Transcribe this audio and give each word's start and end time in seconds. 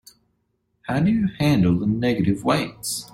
How 0.87 0.99
do 0.99 1.11
you 1.11 1.27
handle 1.37 1.77
the 1.77 1.85
negative 1.85 2.43
weights? 2.43 3.05